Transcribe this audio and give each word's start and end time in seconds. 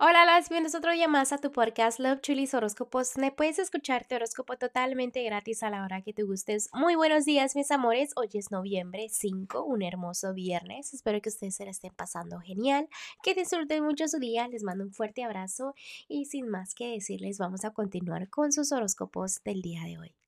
Hola, 0.00 0.24
las 0.24 0.48
bienvenidos 0.48 0.74
otro 0.74 0.90
día 0.90 1.06
más 1.06 1.32
a 1.32 1.38
tu 1.38 1.52
podcast 1.52 2.00
Love 2.00 2.20
Chulis 2.20 2.52
Horóscopos. 2.52 3.16
Me 3.16 3.30
puedes 3.30 3.60
escuchar 3.60 4.04
tu 4.04 4.16
horóscopo 4.16 4.56
totalmente 4.56 5.22
gratis 5.22 5.62
a 5.62 5.70
la 5.70 5.84
hora 5.84 6.02
que 6.02 6.12
te 6.12 6.24
gustes. 6.24 6.68
Muy 6.72 6.96
buenos 6.96 7.24
días, 7.24 7.54
mis 7.54 7.70
amores. 7.70 8.10
Hoy 8.16 8.28
es 8.34 8.50
noviembre 8.50 9.06
5, 9.08 9.62
un 9.62 9.82
hermoso 9.82 10.34
viernes. 10.34 10.92
Espero 10.94 11.20
que 11.22 11.28
ustedes 11.28 11.54
se 11.54 11.64
la 11.64 11.70
estén 11.70 11.94
pasando 11.94 12.40
genial, 12.40 12.88
que 13.22 13.34
disfruten 13.34 13.84
mucho 13.84 14.08
su 14.08 14.18
día. 14.18 14.48
Les 14.48 14.64
mando 14.64 14.82
un 14.82 14.92
fuerte 14.92 15.22
abrazo 15.22 15.74
y 16.08 16.24
sin 16.24 16.48
más 16.48 16.74
que 16.74 16.88
decirles, 16.88 17.38
vamos 17.38 17.64
a 17.64 17.70
continuar 17.70 18.28
con 18.28 18.50
sus 18.50 18.72
horóscopos 18.72 19.44
del 19.44 19.62
día 19.62 19.84
de 19.84 19.98
hoy. 19.98 20.23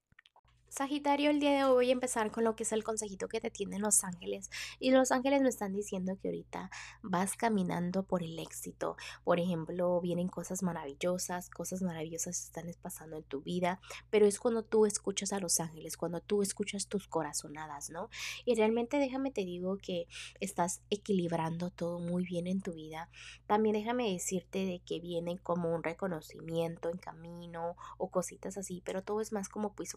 Sagitario, 0.68 1.30
el 1.30 1.40
día 1.40 1.52
de 1.52 1.64
hoy 1.64 1.72
voy 1.72 1.88
a 1.88 1.92
empezar 1.92 2.30
con 2.30 2.44
lo 2.44 2.54
que 2.54 2.64
es 2.64 2.72
el 2.72 2.84
consejito 2.84 3.28
que 3.28 3.40
te 3.40 3.50
tienen 3.50 3.80
los 3.80 4.04
ángeles. 4.04 4.50
Y 4.78 4.90
los 4.90 5.12
ángeles 5.12 5.40
me 5.40 5.48
están 5.48 5.72
diciendo 5.72 6.18
que 6.20 6.28
ahorita 6.28 6.70
vas 7.02 7.36
caminando 7.36 8.02
por 8.02 8.22
el 8.22 8.38
éxito. 8.38 8.96
Por 9.24 9.40
ejemplo, 9.40 10.00
vienen 10.00 10.28
cosas 10.28 10.62
maravillosas, 10.62 11.48
cosas 11.50 11.82
maravillosas 11.82 12.42
están 12.42 12.66
pasando 12.82 13.16
en 13.16 13.22
tu 13.22 13.41
vida, 13.41 13.80
pero 14.10 14.27
es 14.27 14.38
cuando 14.38 14.64
tú 14.64 14.86
escuchas 14.86 15.32
a 15.32 15.38
los 15.38 15.60
ángeles, 15.60 15.96
cuando 15.96 16.20
tú 16.20 16.42
escuchas 16.42 16.88
tus 16.88 17.06
corazonadas, 17.06 17.88
¿no? 17.91 18.10
Y 18.44 18.55
realmente 18.56 18.98
déjame 18.98 19.30
te 19.30 19.44
digo 19.44 19.78
que 19.78 20.08
estás 20.41 20.83
equilibrando 20.91 21.70
todo 21.70 22.00
muy 22.00 22.24
bien 22.24 22.46
en 22.48 22.60
tu 22.60 22.74
vida. 22.74 23.08
También 23.46 23.74
déjame 23.74 24.12
decirte 24.12 24.66
de 24.66 24.80
que 24.80 25.00
viene 25.00 25.38
como 25.38 25.74
un 25.74 25.83
reconocimiento 25.83 26.91
en 26.91 26.98
camino 26.98 27.77
o 27.98 28.10
cositas 28.10 28.58
así, 28.58 28.83
pero 28.84 29.02
todo 29.02 29.20
es 29.20 29.33
más 29.33 29.48
como 29.48 29.72
pues, 29.72 29.96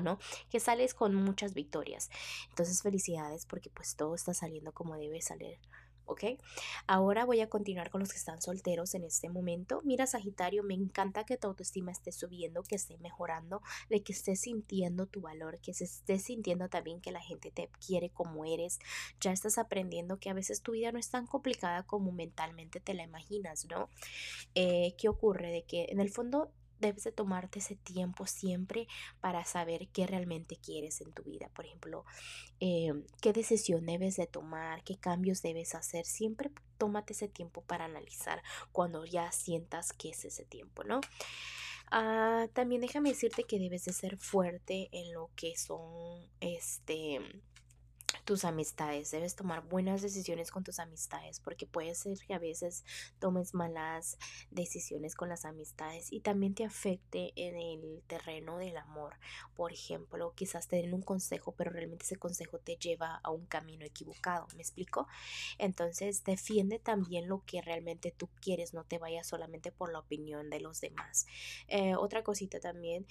¿no? 0.00 0.18
Que 0.50 0.60
sales 0.60 0.94
con 0.94 1.14
muchas 1.14 1.54
victorias. 1.54 2.10
Entonces, 2.50 2.82
felicidades 2.82 3.46
porque 3.46 3.70
pues 3.70 3.96
todo 3.96 4.14
está 4.14 4.34
saliendo 4.34 4.72
como 4.72 4.96
debe 4.96 5.20
salir. 5.20 5.58
¿ok? 6.06 6.24
Ahora 6.86 7.24
voy 7.24 7.40
a 7.40 7.48
continuar 7.48 7.90
con 7.90 8.00
los 8.00 8.10
que 8.10 8.18
están 8.18 8.40
solteros 8.40 8.94
en 8.94 9.04
este 9.04 9.28
momento. 9.28 9.80
Mira, 9.84 10.06
Sagitario, 10.06 10.62
me 10.62 10.74
encanta 10.74 11.24
que 11.24 11.36
tu 11.36 11.48
autoestima 11.48 11.92
esté 11.92 12.12
subiendo, 12.12 12.62
que 12.62 12.74
esté 12.74 12.98
mejorando, 12.98 13.62
de 13.88 14.02
que 14.02 14.12
estés 14.12 14.40
sintiendo 14.40 15.06
tu 15.06 15.20
valor, 15.20 15.58
que 15.60 15.74
se 15.74 15.84
esté 15.84 16.18
sintiendo 16.18 16.68
también 16.68 17.00
que 17.00 17.12
la 17.12 17.20
gente 17.20 17.50
te 17.50 17.70
quiere 17.84 18.10
como 18.10 18.44
eres. 18.44 18.78
Ya 19.20 19.32
estás 19.32 19.58
aprendiendo 19.58 20.18
que 20.18 20.30
a 20.30 20.34
veces 20.34 20.62
tu 20.62 20.72
vida 20.72 20.92
no 20.92 20.98
es 20.98 21.10
tan 21.10 21.26
complicada 21.26 21.84
como 21.84 22.12
mentalmente 22.12 22.80
te 22.80 22.94
la 22.94 23.04
imaginas, 23.04 23.66
¿no? 23.66 23.88
Eh, 24.54 24.94
¿Qué 24.98 25.08
ocurre? 25.08 25.50
De 25.50 25.64
que 25.64 25.86
en 25.88 26.00
el 26.00 26.10
fondo 26.10 26.52
debes 26.82 27.04
de 27.04 27.12
tomarte 27.12 27.60
ese 27.60 27.76
tiempo 27.76 28.26
siempre 28.26 28.86
para 29.20 29.44
saber 29.46 29.88
qué 29.88 30.06
realmente 30.06 30.56
quieres 30.56 31.00
en 31.00 31.12
tu 31.12 31.22
vida. 31.22 31.48
Por 31.54 31.64
ejemplo, 31.64 32.04
em, 32.60 33.04
qué 33.22 33.32
decisión 33.32 33.86
debes 33.86 34.16
de 34.16 34.26
tomar, 34.26 34.84
qué 34.84 34.98
cambios 34.98 35.40
debes 35.40 35.74
hacer. 35.74 36.04
Siempre 36.04 36.50
tómate 36.76 37.14
ese 37.14 37.28
tiempo 37.28 37.62
para 37.62 37.86
analizar 37.86 38.42
cuando 38.72 39.06
ya 39.06 39.32
sientas 39.32 39.92
que 39.94 40.10
es 40.10 40.24
ese 40.26 40.44
tiempo, 40.44 40.84
¿no? 40.84 41.00
Ah, 41.90 42.48
también 42.54 42.80
déjame 42.80 43.10
decirte 43.10 43.44
que 43.44 43.58
debes 43.58 43.84
de 43.84 43.92
ser 43.92 44.16
fuerte 44.18 44.88
en 44.92 45.12
lo 45.12 45.30
que 45.36 45.56
son 45.56 46.26
este 46.40 47.20
tus 48.24 48.44
amistades. 48.44 49.10
Debes 49.10 49.34
tomar 49.34 49.62
buenas 49.68 50.02
decisiones 50.02 50.50
con 50.50 50.64
tus 50.64 50.78
amistades 50.78 51.40
porque 51.40 51.66
puede 51.66 51.94
ser 51.94 52.18
que 52.26 52.34
a 52.34 52.38
veces 52.38 52.84
tomes 53.18 53.54
malas 53.54 54.18
decisiones 54.50 55.14
con 55.14 55.28
las 55.28 55.44
amistades 55.44 56.12
y 56.12 56.20
también 56.20 56.54
te 56.54 56.64
afecte 56.64 57.32
en 57.36 57.56
el 57.56 58.02
terreno 58.06 58.58
del 58.58 58.76
amor. 58.76 59.14
Por 59.54 59.72
ejemplo, 59.72 60.32
quizás 60.34 60.68
te 60.68 60.76
den 60.76 60.94
un 60.94 61.02
consejo, 61.02 61.52
pero 61.52 61.70
realmente 61.70 62.04
ese 62.04 62.16
consejo 62.16 62.58
te 62.58 62.76
lleva 62.76 63.20
a 63.22 63.30
un 63.30 63.46
camino 63.46 63.84
equivocado. 63.84 64.46
¿Me 64.54 64.62
explico? 64.62 65.08
Entonces, 65.58 66.24
defiende 66.24 66.78
también 66.78 67.28
lo 67.28 67.42
que 67.44 67.60
realmente 67.62 68.12
tú 68.12 68.28
quieres, 68.40 68.74
no 68.74 68.84
te 68.84 68.98
vayas 68.98 69.26
solamente 69.26 69.72
por 69.72 69.92
la 69.92 69.98
opinión 69.98 70.50
de 70.50 70.60
los 70.60 70.80
demás. 70.80 71.26
Eh, 71.68 71.94
otra 71.96 72.22
cosita 72.22 72.60
también, 72.60 73.06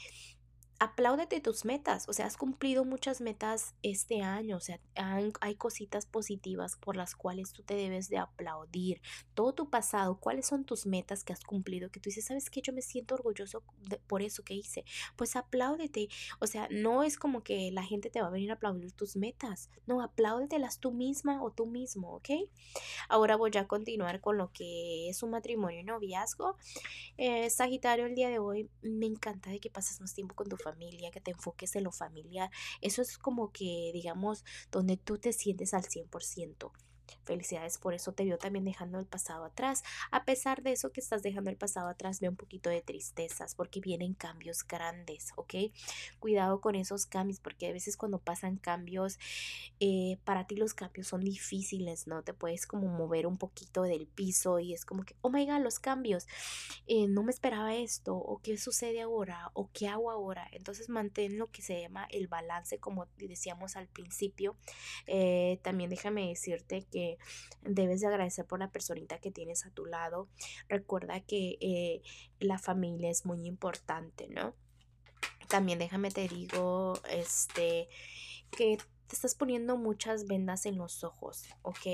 apláudete 0.82 1.40
tus 1.42 1.64
metas, 1.64 2.10
o 2.10 2.14
sea, 2.14 2.26
has 2.26 2.38
cumplido 2.38 2.86
muchas 2.86 3.22
metas 3.22 3.76
este 3.84 4.24
año, 4.24 4.58
o 4.58 4.60
sea, 4.60 4.80
hay 4.96 5.56
cositas 5.56 6.08
positivas 6.08 6.76
por 6.76 6.96
las 6.96 7.14
cuales 7.14 7.54
tú 7.54 7.62
te 7.62 7.76
debes 7.76 8.10
de 8.10 8.18
aplaudir. 8.18 9.00
Todo 9.36 9.54
tu 9.54 9.70
pasado, 9.70 10.20
cuáles 10.20 10.48
son 10.48 10.66
tus 10.66 10.88
metas 10.88 11.24
que 11.24 11.34
has 11.34 11.44
cumplido, 11.44 11.92
que 11.92 12.00
tú 12.00 12.10
dices, 12.10 12.26
¿sabes 12.26 12.50
qué? 12.50 12.64
Yo 12.64 12.74
me 12.74 12.82
siento 12.82 13.14
orgulloso 13.14 13.64
por 14.08 14.24
eso 14.24 14.42
que 14.42 14.56
hice. 14.56 14.84
Pues 15.16 15.36
apláudete, 15.36 16.10
o 16.40 16.48
sea, 16.48 16.68
no 16.72 17.04
es 17.04 17.20
como 17.20 17.44
que 17.44 17.70
la 17.72 17.84
gente 17.84 18.10
te 18.10 18.20
va 18.20 18.30
a 18.30 18.32
venir 18.32 18.50
a 18.50 18.56
aplaudir 18.56 18.92
tus 18.92 19.16
metas, 19.16 19.70
no, 19.86 20.02
apláudetelas 20.02 20.80
tú 20.80 20.92
misma 20.92 21.44
o 21.44 21.52
tú 21.52 21.68
mismo, 21.68 22.16
¿ok? 22.16 22.30
Ahora 23.08 23.36
voy 23.36 23.52
a 23.56 23.68
continuar 23.68 24.20
con 24.20 24.40
lo 24.40 24.52
que 24.52 25.10
es 25.10 25.22
un 25.22 25.30
matrimonio 25.30 25.82
y 25.82 25.84
noviazgo. 25.84 26.58
Eh, 27.18 27.52
Sagitario, 27.52 28.08
el 28.08 28.16
día 28.16 28.30
de 28.30 28.40
hoy 28.40 28.68
me 28.82 29.06
encanta 29.06 29.52
de 29.52 29.60
que 29.60 29.70
pases 29.70 30.02
más 30.02 30.16
tiempo 30.16 30.34
con 30.34 30.50
tu 30.50 30.58
familia 30.58 30.71
familia, 30.72 31.12
que 31.12 31.22
te 31.22 31.32
enfoques 31.32 31.76
en 31.76 31.84
lo 31.86 31.92
familiar. 31.92 32.50
Eso 32.82 33.02
es 33.02 33.18
como 33.18 33.52
que, 33.52 33.92
digamos, 33.94 34.44
donde 34.72 34.98
tú 34.98 35.18
te 35.18 35.34
sientes 35.34 35.74
al 35.74 35.84
100%. 35.84 36.72
Felicidades 37.24 37.78
por 37.78 37.94
eso 37.94 38.14
te 38.14 38.26
veo 38.26 38.38
también 38.38 38.66
dejando 38.66 39.00
el 39.00 39.06
pasado 39.06 39.46
atrás. 39.46 39.84
A 40.12 40.26
pesar 40.26 40.64
de 40.64 40.72
eso 40.72 40.92
que 40.92 41.00
estás 41.00 41.24
dejando 41.24 41.50
el 41.50 41.58
pasado 41.58 41.88
atrás, 41.88 42.20
veo 42.20 42.32
un 42.32 42.38
poquito 42.38 42.70
de 42.70 42.82
tristezas 42.82 43.56
porque 43.56 43.80
vienen 43.80 44.14
cambios 44.14 44.66
grandes, 44.66 45.32
¿ok? 45.36 45.54
Cuidado 46.20 46.62
con 46.62 46.76
esos 46.76 47.06
cambios 47.06 47.40
porque 47.40 47.68
a 47.68 47.74
veces 47.74 47.98
cuando 47.98 48.20
pasan 48.20 48.58
cambios, 48.58 49.20
eh, 49.80 50.18
para 50.24 50.48
ti 50.48 50.56
los 50.56 50.74
cambios 50.74 51.08
son 51.08 51.22
difíciles, 51.22 52.08
¿no? 52.08 52.24
Te 52.24 52.34
puedes 52.34 52.66
como 52.68 52.88
mover 52.88 53.28
un 53.28 53.38
poquito 53.38 53.84
del 53.84 54.08
piso 54.08 54.60
y 54.60 54.74
es 54.74 54.86
como 54.86 55.04
que, 55.04 55.16
oh 55.22 55.30
my 55.30 55.46
god, 55.46 55.62
los 55.62 55.80
cambios, 55.80 56.28
eh, 56.88 57.08
no 57.08 57.24
me 57.24 57.32
esperaba 57.32 57.76
esto, 57.76 58.16
o 58.16 58.40
qué 58.42 58.58
sucede 58.58 59.02
ahora, 59.02 59.52
o 59.54 59.70
qué 59.74 59.88
hago 59.88 60.12
ahora. 60.12 60.48
Entonces 60.52 60.90
mantén 60.90 61.38
lo 61.38 61.52
que 61.52 61.62
se 61.62 61.82
llama 61.82 62.08
el 62.12 62.28
balance, 62.28 62.80
como 62.80 63.08
decíamos 63.18 63.76
al 63.76 63.88
principio. 63.88 64.56
Eh, 65.08 65.60
también 65.64 65.90
déjame 65.90 66.28
decirte 66.28 66.86
que 66.92 67.11
debes 67.62 68.02
de 68.02 68.08
agradecer 68.08 68.46
por 68.46 68.60
la 68.60 68.72
personita 68.72 69.20
que 69.20 69.32
tienes 69.32 69.66
a 69.66 69.72
tu 69.72 69.86
lado. 69.86 70.28
Recuerda 70.68 71.22
que 71.22 71.58
eh, 71.62 72.02
la 72.40 72.58
familia 72.58 73.10
es 73.10 73.26
muy 73.26 73.46
importante, 73.46 74.28
¿no? 74.28 74.56
También 75.48 75.80
déjame 75.80 76.12
te 76.12 76.28
digo, 76.28 76.94
este, 77.10 77.90
que 78.52 78.78
te 79.08 79.16
estás 79.16 79.36
poniendo 79.36 79.76
muchas 79.78 80.26
vendas 80.26 80.66
en 80.66 80.78
los 80.78 81.04
ojos, 81.04 81.46
¿ok? 81.62 81.88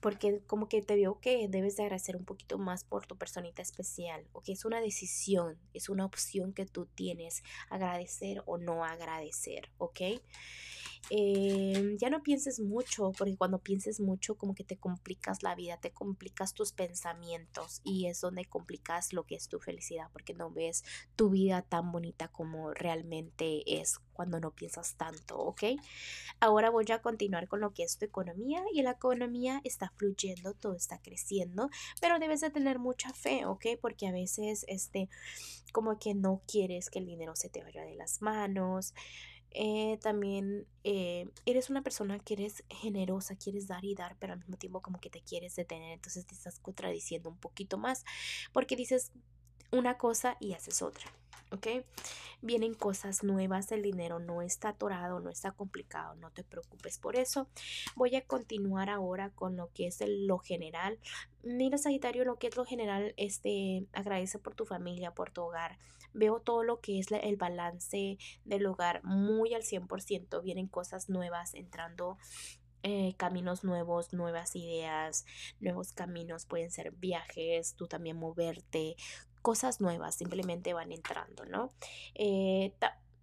porque 0.00 0.40
como 0.46 0.68
que 0.68 0.82
te 0.82 0.96
veo 0.96 1.20
que 1.20 1.48
debes 1.48 1.76
de 1.76 1.84
agradecer 1.84 2.16
un 2.16 2.24
poquito 2.24 2.58
más 2.58 2.84
por 2.84 3.06
tu 3.06 3.16
personita 3.16 3.62
especial, 3.62 4.26
o 4.32 4.42
que 4.42 4.52
es 4.52 4.64
una 4.64 4.80
decisión, 4.80 5.58
es 5.72 5.88
una 5.88 6.04
opción 6.04 6.52
que 6.52 6.66
tú 6.66 6.86
tienes, 6.86 7.42
agradecer 7.70 8.42
o 8.46 8.58
no 8.58 8.84
agradecer, 8.84 9.70
¿ok? 9.78 10.00
Em, 11.10 11.96
ya 11.96 12.10
no 12.10 12.22
pienses 12.22 12.60
mucho, 12.60 13.12
porque 13.16 13.36
cuando 13.36 13.58
pienses 13.58 14.00
mucho 14.00 14.36
como 14.36 14.54
que 14.54 14.64
te 14.64 14.76
complicas 14.76 15.42
la 15.42 15.54
vida, 15.54 15.78
te 15.78 15.92
complicas 15.92 16.54
tus 16.54 16.72
pensamientos 16.72 17.80
y 17.84 18.06
es 18.06 18.20
donde 18.20 18.44
complicas 18.44 19.12
lo 19.12 19.24
que 19.24 19.34
es 19.34 19.48
tu 19.48 19.58
felicidad, 19.58 20.10
porque 20.12 20.34
no 20.34 20.50
ves 20.50 20.84
tu 21.16 21.30
vida 21.30 21.62
tan 21.62 21.92
bonita 21.92 22.28
como 22.28 22.72
realmente 22.74 23.80
es 23.80 24.00
cuando 24.12 24.40
no 24.40 24.50
piensas 24.50 24.96
tanto, 24.96 25.38
¿ok? 25.38 25.62
Ahora 26.40 26.70
voy 26.70 26.86
a 26.92 27.00
continuar 27.00 27.48
con 27.48 27.60
lo 27.60 27.72
que 27.72 27.84
es 27.84 27.98
tu 27.98 28.04
economía 28.04 28.62
y 28.74 28.82
la 28.82 28.92
economía 28.92 29.60
está 29.64 29.92
fluyendo, 29.96 30.54
todo 30.54 30.74
está 30.74 31.00
creciendo, 31.00 31.70
pero 32.00 32.18
debes 32.18 32.40
de 32.40 32.50
tener 32.50 32.78
mucha 32.78 33.12
fe, 33.12 33.46
¿ok? 33.46 33.66
Porque 33.80 34.08
a 34.08 34.12
veces, 34.12 34.64
este, 34.68 35.08
como 35.72 35.98
que 35.98 36.14
no 36.14 36.42
quieres 36.46 36.90
que 36.90 36.98
el 36.98 37.06
dinero 37.06 37.36
se 37.36 37.48
te 37.48 37.62
vaya 37.62 37.84
de 37.84 37.94
las 37.94 38.20
manos. 38.20 38.94
Eh, 39.52 39.98
también 40.02 40.66
eh, 40.84 41.28
eres 41.46 41.70
una 41.70 41.82
persona 41.82 42.18
que 42.18 42.34
eres 42.34 42.64
generosa, 42.68 43.36
quieres 43.36 43.66
dar 43.66 43.84
y 43.84 43.94
dar, 43.94 44.16
pero 44.18 44.34
al 44.34 44.38
mismo 44.38 44.56
tiempo 44.56 44.82
como 44.82 45.00
que 45.00 45.10
te 45.10 45.22
quieres 45.22 45.56
detener, 45.56 45.92
entonces 45.92 46.26
te 46.26 46.34
estás 46.34 46.58
contradiciendo 46.60 47.30
un 47.30 47.38
poquito 47.38 47.78
más 47.78 48.04
porque 48.52 48.76
dices 48.76 49.10
una 49.70 49.96
cosa 49.96 50.36
y 50.40 50.52
haces 50.52 50.82
otra. 50.82 51.10
¿ok? 51.50 51.66
Vienen 52.40 52.74
cosas 52.74 53.24
nuevas, 53.24 53.72
el 53.72 53.82
dinero 53.82 54.20
no 54.20 54.42
está 54.42 54.70
atorado, 54.70 55.20
no 55.20 55.30
está 55.30 55.50
complicado, 55.52 56.14
no 56.16 56.30
te 56.30 56.44
preocupes 56.44 56.98
por 56.98 57.16
eso. 57.16 57.48
Voy 57.96 58.14
a 58.14 58.24
continuar 58.24 58.90
ahora 58.90 59.30
con 59.30 59.56
lo 59.56 59.70
que 59.72 59.88
es 59.88 59.98
lo 60.06 60.38
general. 60.38 60.98
Mira, 61.42 61.78
Sagitario, 61.78 62.24
lo 62.24 62.38
que 62.38 62.46
es 62.46 62.56
lo 62.56 62.64
general, 62.64 63.14
este, 63.16 63.86
agradece 63.92 64.38
por 64.38 64.54
tu 64.54 64.66
familia, 64.66 65.14
por 65.14 65.30
tu 65.30 65.42
hogar. 65.42 65.78
Veo 66.12 66.40
todo 66.40 66.62
lo 66.62 66.80
que 66.80 66.98
es 66.98 67.08
el 67.10 67.36
balance 67.36 68.18
del 68.44 68.66
hogar 68.66 69.02
muy 69.04 69.54
al 69.54 69.62
100%. 69.62 70.42
Vienen 70.42 70.68
cosas 70.68 71.08
nuevas 71.08 71.54
entrando 71.54 72.18
eh, 72.84 73.14
caminos 73.16 73.64
nuevos, 73.64 74.12
nuevas 74.12 74.54
ideas, 74.54 75.26
nuevos 75.58 75.92
caminos, 75.92 76.46
pueden 76.46 76.70
ser 76.70 76.92
viajes, 76.92 77.74
tú 77.74 77.88
también 77.88 78.16
moverte, 78.16 78.96
cosas 79.48 79.80
nuevas 79.80 80.14
simplemente 80.14 80.74
van 80.74 80.92
entrando, 80.92 81.46
¿no? 81.46 81.72
Eh, 82.14 82.74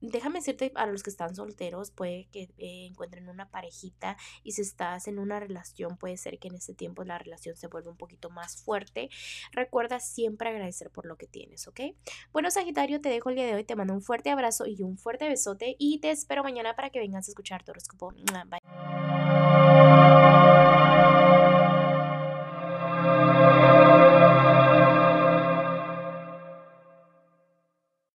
déjame 0.01 0.39
decirte 0.39 0.71
a 0.73 0.87
los 0.87 1.03
que 1.03 1.11
están 1.11 1.35
solteros, 1.35 1.91
puede 1.91 2.27
que 2.31 2.49
eh, 2.57 2.87
encuentren 2.87 3.29
una 3.29 3.51
parejita 3.51 4.17
y 4.41 4.53
si 4.53 4.63
estás 4.63 5.07
en 5.07 5.19
una 5.19 5.39
relación, 5.39 5.97
puede 5.97 6.17
ser 6.17 6.39
que 6.39 6.47
en 6.47 6.55
este 6.55 6.73
tiempo 6.73 7.03
la 7.03 7.19
relación 7.19 7.55
se 7.55 7.67
vuelva 7.67 7.91
un 7.91 7.97
poquito 7.97 8.31
más 8.31 8.59
fuerte. 8.63 9.11
Recuerda 9.51 9.99
siempre 9.99 10.49
agradecer 10.49 10.89
por 10.89 11.05
lo 11.05 11.15
que 11.15 11.27
tienes, 11.27 11.67
¿ok? 11.67 11.81
Bueno, 12.33 12.49
Sagitario, 12.49 13.01
te 13.01 13.09
dejo 13.09 13.29
el 13.29 13.35
día 13.35 13.45
de 13.45 13.53
hoy, 13.53 13.63
te 13.63 13.75
mando 13.75 13.93
un 13.93 14.01
fuerte 14.01 14.31
abrazo 14.31 14.65
y 14.65 14.81
un 14.81 14.97
fuerte 14.97 15.27
besote 15.27 15.75
y 15.77 15.99
te 15.99 16.09
espero 16.09 16.41
mañana 16.41 16.75
para 16.75 16.89
que 16.89 16.97
vengas 16.97 17.27
a 17.27 17.29
escuchar 17.29 17.63
tu 17.63 17.69
horóscopo. 17.69 18.13
Bye. 18.15 19.04